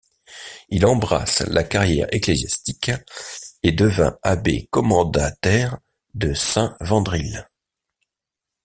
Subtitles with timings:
[0.69, 2.89] Il embrasse la carrière ecclésiastique
[3.61, 5.77] et devint abbé commendataire
[6.15, 7.45] de Saint-Wandrille.